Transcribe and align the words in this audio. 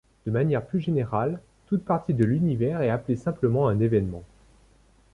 De 0.25 0.31
manière 0.31 0.65
plus 0.65 0.79
générale, 0.79 1.39
toute 1.67 1.85
partie 1.85 2.15
de 2.15 2.23
l'univers 2.25 2.81
est 2.81 2.89
appelée 2.89 3.15
simplement 3.15 3.67
un 3.67 3.79
événement. 3.79 4.23